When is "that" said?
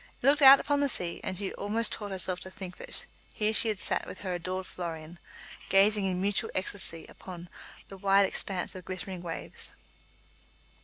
2.77-3.05